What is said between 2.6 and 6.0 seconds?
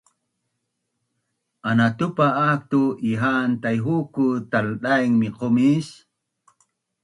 tu ihaan Taihuku taldaing miqumis